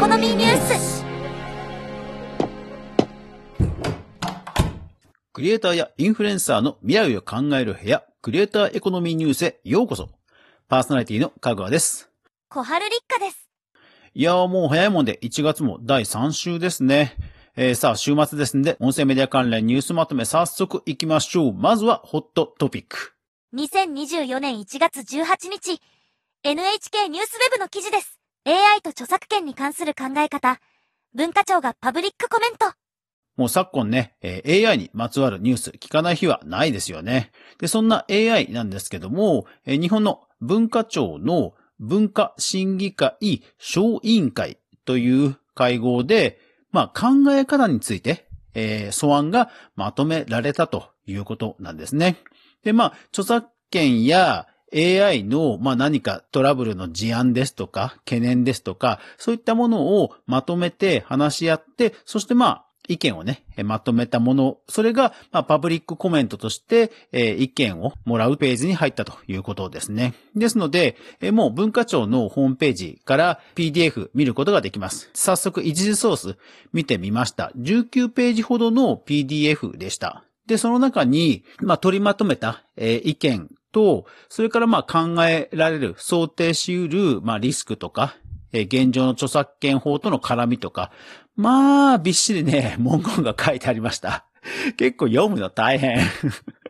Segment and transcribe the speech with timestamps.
[0.00, 1.04] コノミーニュース
[5.34, 10.08] クリエイターやインフルエンサーの未来を考える部屋、クリエイターエコノミーニュースへようこそ。
[10.68, 12.08] パーソナリティの香川です。
[12.48, 13.50] 小春立花です。
[14.14, 17.14] いやーもう早いもんで1月も第3週ですね。
[17.54, 21.52] えー、さあ週末ですんで、音声メディア関連ニュースまとめ早速行きましょう。
[21.52, 23.12] まずはホットトピック。
[23.54, 25.78] 2024年1月18日、
[26.42, 28.19] NHK ニュースウェブの記事です。
[28.46, 30.60] AI と著作権に関する考え方。
[31.14, 32.72] 文化庁がパブリックコメント。
[33.36, 37.32] もう昨今ね、AI にまつわるニュース聞かない日はないですよね。
[37.58, 46.38] で、そんな AI なんですけども、日本の文化庁の文化審議会小委員会という会合で、
[46.72, 52.16] まあ考え方について、えー素案がまとめられたということなんですね。
[52.62, 70.14] で、まあ、著作権や AI の、まあ何かトラブルの事案ですとか、懸念ですとか、そういったものをまとめて話し合って、そしてまあ、意見をね、まとめたもの、それが、まあ、パブリックコメントとして、え意見をもらうページに入ったということですね。
[70.34, 75.08] ですので、えもう文化庁のホームページから PDF 見ることができます。
[75.14, 76.36] 早速、一時ソース
[76.72, 77.52] 見てみました。
[77.56, 80.24] 19ページほどの PDF でした。
[80.46, 88.16] で、その中に、まあ、取りまとめた、え意見と、それからまあ考えられる、想定し得る、まあリスクとか、
[88.52, 90.90] え現状の著作権法との絡みとか、
[91.36, 94.26] まあ、びっしりね、 文言が書いてありました。
[94.76, 96.00] 結構読むの大変。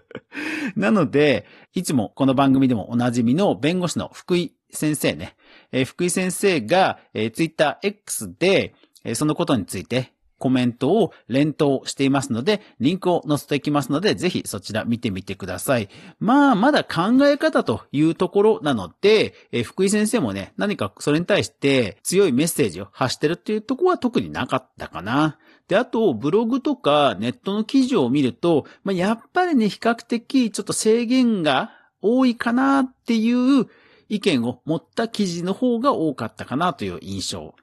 [0.74, 5.36] なので、いつもこの番組でもおなじみの弁護士の福井先生ね。
[5.70, 10.13] え福井先生が、え、Twitter X で、えそのことについて
[10.44, 15.88] コメントを連投していますので、リンクを載せていきますので、ぜひそちら見てみてください。
[16.20, 25.38] まあ、まだ考え方というところなので、え福井先生もね、何かそれに対して強いメッセージを発してるっていうとこは特になかったかな。
[25.66, 31.70] で、あと、ブログとかネットの記事を見ると、まあ、やっぱりね、比較的ちょっと制限が
[32.02, 33.66] 多いかなっていう
[34.10, 37.54] 意見を持った記事の方が多かったかなという印象。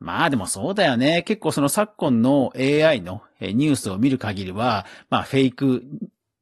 [0.00, 1.22] まあでもそうだよね。
[1.22, 5.84] 結構その昨今の AI のニュースを見る限りは、まあフェイク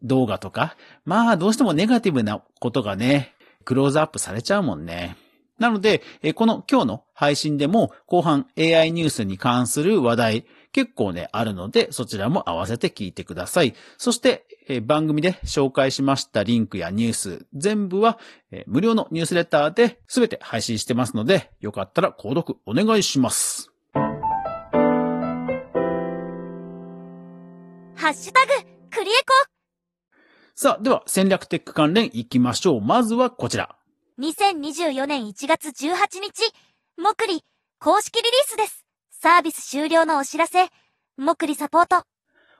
[0.02, 3.32] 動画とか、まあどうしてもネガティブなことがね、
[3.64, 5.16] クローズアップされちゃうもんね。
[5.58, 6.02] なので、
[6.34, 10.46] この今日の配信でも後半 AI ニュースに関する話題
[10.76, 13.74] 結構ね、あるので、そちらも合わせて聞いてください。
[13.96, 18.18] そして、えー番組で紹介しましたリンクやニュース、全部は、
[18.50, 23.72] えー無料のニュースレターで全て配信してますので、よかったら購読お願いします。
[23.94, 24.00] ハ
[28.10, 28.52] ッシュタグ、
[28.90, 29.14] クリエ
[30.54, 32.80] さあ、では戦略テック関連行きましょう。
[32.82, 33.78] まずはこちら。
[34.18, 36.52] コ !2024 年1月18日、
[36.98, 37.42] もくり、
[37.78, 38.85] 公式リリースです。
[39.26, 40.68] サービス終了のお知らせ、
[41.16, 42.04] もくりサポート。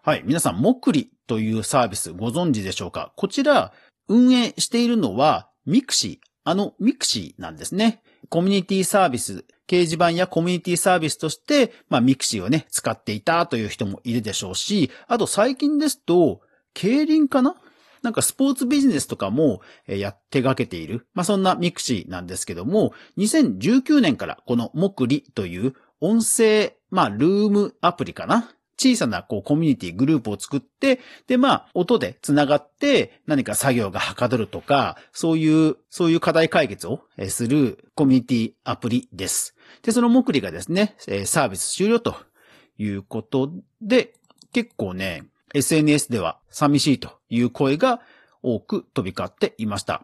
[0.02, 0.24] はい。
[0.24, 3.12] 皆さん、もくりというサービスご存知でしょうか？
[3.14, 3.72] こちら、
[4.08, 6.28] 運営しているのは、ミクシー。
[6.42, 8.02] あの、ミクシーなんですね。
[8.30, 16.40] コミュニティサービス、掲示板やコミュニティサービスとして、まあ、ミクシーをね、使っていたという人もいるでしょうし、あと最近ですと、
[16.74, 17.54] 競輪かな？
[18.02, 21.06] なんかスポーツビジネスとかもえやってがけている。
[21.14, 28.50] まあ、そんなミクシーなんですけども、2019年からこのモクリという音声、まあ、ルームアプリかな？
[28.78, 39.56] 小さなこうコミュニティグループを作って、で、まあ、音で繋がって何か作業がはかどるとか、そういう、そういう課題解決をするコミュニティアプリです。
[39.82, 42.16] で、そのモクリがですね、サービス終了と
[42.76, 44.12] いうことで、
[44.52, 45.24] 結構ね、
[45.54, 48.02] SNS では寂しいという声が
[48.42, 50.02] 多く飛び交っていました。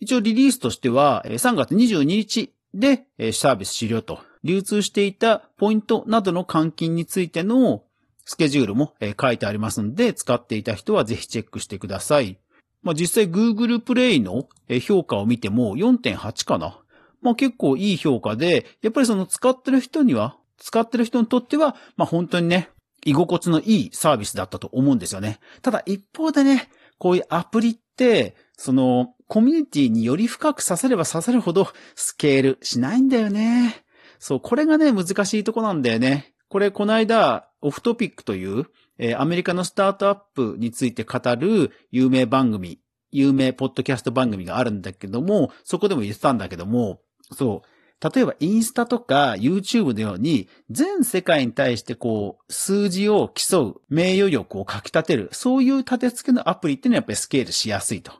[0.00, 7.82] 一応リリースとしては3月22日でサービス終了と流通していたポイントなどの換金についての
[8.24, 12.38] スケジュールも書いてありますので使っていた人はぜひチェックしてください。
[12.82, 14.48] まあ、実際 Google プレイの
[14.80, 16.78] 評価を見ても4.8かな。
[17.20, 22.70] まあ、結構いい評価で、やっぱりその使ってる人には、使ってる人にとっては、まあ、本当にね、
[23.04, 25.40] 居心地のいいサービスだったと思うんですよね。
[25.62, 26.68] ただ一方でね、
[26.98, 33.84] こういうアプリって、その、コミュニティにより深くさせればさせるほどスケールしないんだよね。
[34.26, 36.34] そう、これがね、難しいとこなんだよね。
[36.48, 38.64] これ、この間、オフトピックという、
[38.98, 42.80] えーアメリカのスタートアップについて語る有名番組、
[43.12, 58.12] 有名ポッドキャスト番組があるんだけども、そこでも言ってたんだけども、そう、例えばインスタとか YouTube のように全世界に対してこう数字を競う名誉力を書き立てるそういう立て付けのアプリっていうのはやっぱりスケールしやすいと。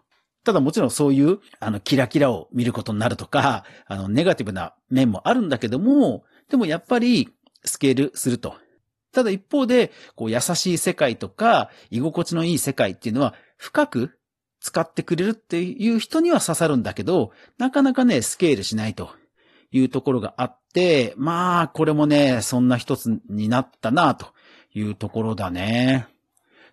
[0.47, 7.29] ただもちろんそういうあのキラキラを見ることになるとかあのネガティブな面もあるんだけどもでもやっぱり
[7.65, 8.55] スケールすると。
[9.13, 14.19] ただ一方で、こう優しい世界とか、居心地のいい世界っていうのは、深く
[14.61, 19.11] 使ってくれるっていう人には刺さるんだけど、なかなかね、スケールしないと
[19.73, 24.27] いうところがあって、まあ、これもね、そんな一つになったなと
[24.75, 26.09] いうところだね。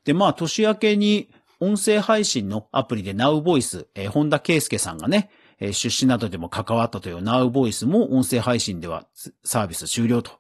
[0.04, 1.30] で、まあ、年明けに
[1.64, 5.30] 音声配信のアプリで Now Voice、えー、本田圭介さんがね、
[5.60, 9.08] えー、出資などでも関わったという Now Voice も音声配信では
[9.44, 10.32] サービス終了と。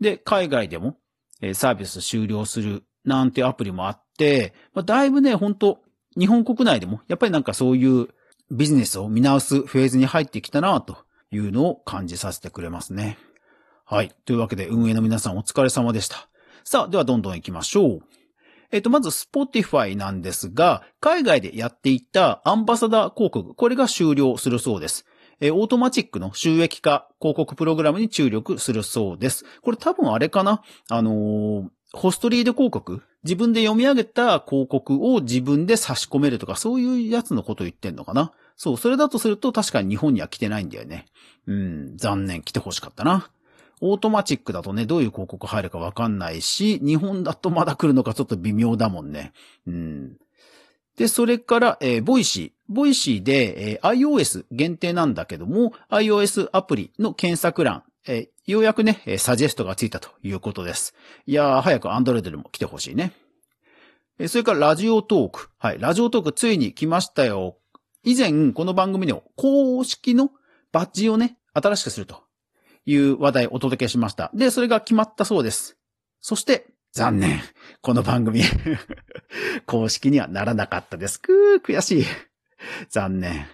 [0.00, 0.98] で、海外でも、
[1.40, 5.78] えー、サービス終了するなんてアプリもあって、まあ、だいぶね、本当
[6.18, 8.08] 日本国内でも、やっぱりなんかそういう
[8.50, 10.98] ビジネスを見直すフェーズに入ってきたなと
[11.30, 13.18] いうのを感じさせてくれますね。
[13.84, 14.14] はい。
[14.24, 16.28] というわけで運営の皆さんお疲れ様でした。
[16.64, 18.00] さあ、ではどんどん行きましょう。
[18.74, 25.06] えっ、と、まず Spotify なんですが、海外でやっていたアンバサダー広告、これが終了するそうです。
[25.40, 29.44] え、オートマチックの収益化広告プログラムに注力するそうです。
[29.62, 30.60] これ多分あれかな？
[30.90, 33.00] あのー、ホストリード広告？
[33.22, 38.32] 自分で読み上げた広告を自分で差し込めるとか、そういうやつのこと言ってんのかな？
[38.56, 41.06] そう、それだとすると確かに日本には来てないんだよね。
[41.46, 43.30] うん、残念、来て欲しかったな。
[43.80, 49.32] オートマチックだとね、どういう広告入るかわかんないし、日本だとまだ来るのかちょっと微妙だもんね。
[49.66, 50.16] うん。
[50.96, 60.94] で、それから、えー、 Voicy。Voicy で、えー、iOS 限定なんだけども、iOS アプリの検索欄、えー、ようやくね、えサジェストがついたということです。
[61.26, 63.12] いやー、早く Android でも来てほしいね。
[64.18, 65.50] えそれから Radiotalk。
[65.58, 67.56] はい、 Radiotalk ついに来ましたよ。
[68.04, 70.30] 以前、この番組でも公式の
[70.70, 72.22] バッジをね、新しくすると
[72.86, 74.30] いう話題をお届けしました。
[74.34, 75.76] で、それが決まったそうです。
[76.20, 77.40] そして、残念。
[77.82, 78.42] この番組
[79.66, 81.20] 公式にはならなかったです。
[81.20, 82.04] くー、悔しい。
[82.88, 83.46] 残念。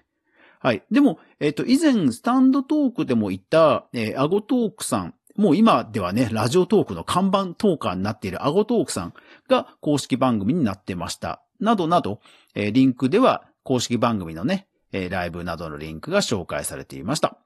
[0.60, 0.82] はい。
[0.90, 5.14] でも、えっ、ー、と、以前、スタンドトークでも言った、えー、アゴトークさん。
[5.36, 9.14] もう今ではね、ラジオトークの看板トーカーになっているアゴトークさん
[9.48, 11.42] が公式番組になってました。
[11.60, 12.20] などなど、
[12.54, 17.38] えー、リンクでは公式番組のね、えー、ライブなどのリンクが紹介されていました。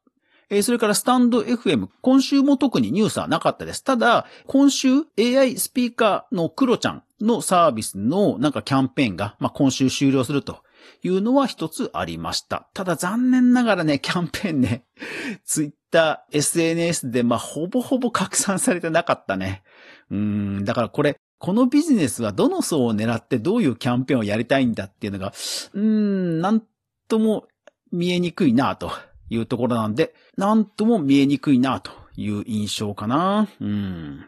[0.50, 3.82] えー、それからスタンド FM、今週も特にニュースはなかったです。
[3.82, 4.88] ただ、今週
[5.18, 10.62] AI スピーカーのクロちゃんのサービスのなんかキャンペーンが、まあ、今週終了すると
[11.02, 12.68] いうのは一つありました。
[12.74, 14.84] ただ残念ながらね、キャンペーンね、
[15.44, 19.62] ツイッター、SNS でまあ、ほぼほぼ拡散されてなかったね。
[20.10, 26.62] うん、だからこれ、このビジネスはどの層を狙ってどういうキャンペーンをやりたいんだっていうのが、うーん、なん
[27.08, 27.48] とも
[27.92, 28.90] 見えにくいなと。
[29.28, 33.48] いうところなんで、なんとも見えにくいなという印象かな。
[33.60, 34.26] うん。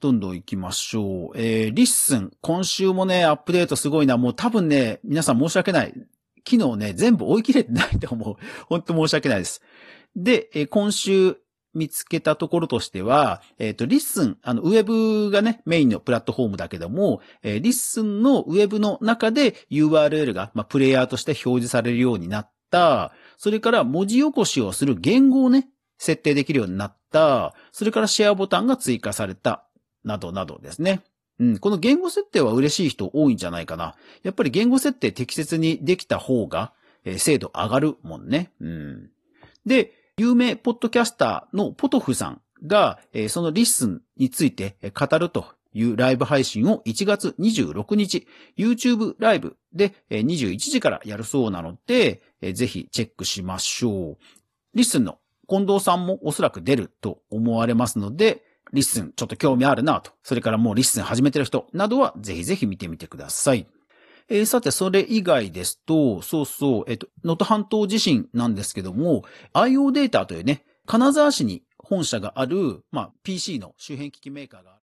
[0.00, 1.38] どんどん行きましょう。
[1.38, 2.32] えー、 LISTEN。
[2.40, 4.16] 今週もね、アップデートすごいな。
[4.16, 5.94] もう多分ね、皆さん申し訳ない。
[6.48, 8.36] 昨日ね、全部追い切れてないと思う。
[8.68, 9.60] 本当申し訳ないです。
[10.16, 11.36] で、えー、今週
[11.74, 29.64] 見つけたところとしては、えっ、ー、と、 LISTEN、あの、ウェブがね、メインのプラットフォームだけども、えー、 LISTEN のウェブの中で URL が、まあ、プレイヤーとして表示されるようになった、それから文字起こしをする言語をね、設定できるようになった、それからシェアボタンが追加された、
[30.04, 31.00] などなどですね。
[31.38, 33.94] うん、この言語設定は嬉しい人多いんじゃないかな。
[34.22, 36.74] やっぱり言語設定適切にできた方が、
[37.06, 38.52] えー、精度上がるもんね。
[38.60, 39.10] うん。
[39.64, 52.22] で、有名ポッドキャスターのポトフさんが、えー、その LISTEN について語るというライブ配信を1月26日、YouTube ライブで21時からやるそうなので、
[52.54, 54.18] ぜひチェックしましょう。
[54.74, 63.66] LISTEN の近藤さんもおそらく出ると思われますので、 LISTEN ちょっと興味あるなと、それからもう LISTEN 始めてる人などはぜひぜひ見てみてください。
[64.28, 69.24] えー、さて、それ以外ですと、そうそう、えっと、能登半島地震なんですけども、
[69.54, 74.78] IO データというね、金沢市に本社がある、まあ、PC の周辺機器メーカーが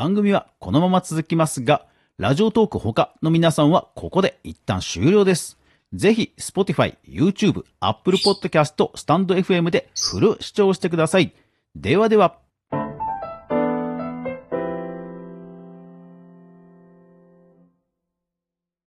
[0.00, 1.84] 番組はこのまま続きますが、
[2.16, 5.58] ラジオトーク他の皆さんはここで一旦終了です。
[5.92, 11.34] ぜひ、Spotify、YouTube、Apple Podcast、StandFM でフル視聴してください。
[11.76, 12.38] ではでは。